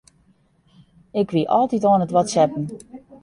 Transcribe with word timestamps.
Ik 1.21 1.29
wie 1.33 1.47
altyd 1.57 1.83
oan 1.91 2.03
it 2.05 2.13
whatsappen. 2.15 2.63